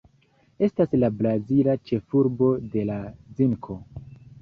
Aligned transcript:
Estas 0.67 0.95
la 1.01 1.09
brazila 1.19 1.77
ĉefurbo 1.91 2.51
de 2.75 2.89
la 2.93 3.01
zinko. 3.41 3.83